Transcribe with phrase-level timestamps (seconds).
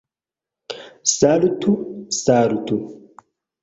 [1.17, 1.71] Saltu,
[2.23, 2.75] saltu!